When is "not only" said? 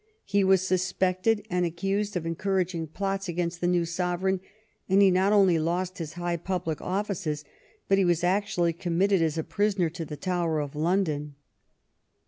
5.11-5.59